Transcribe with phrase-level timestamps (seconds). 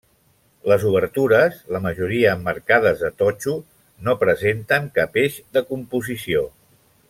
[0.69, 3.53] Les obertures, la majoria emmarcades de totxo,
[4.09, 6.45] no presenten cap eix de composició.